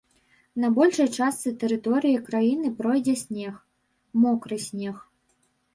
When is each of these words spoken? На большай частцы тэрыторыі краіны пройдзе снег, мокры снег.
На 0.61 0.67
большай 0.77 1.09
частцы 1.17 1.53
тэрыторыі 1.65 2.23
краіны 2.31 2.67
пройдзе 2.81 3.15
снег, 3.25 3.53
мокры 4.25 4.55
снег. 4.71 4.95